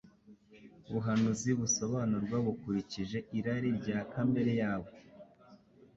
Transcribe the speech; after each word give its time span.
Ubuhanuzi 0.87 1.49
busobanurwa 1.59 2.37
bakurikije 2.45 3.17
irari 3.37 3.69
rya 3.79 3.99
kamere 4.11 4.53
yabo. 4.61 4.89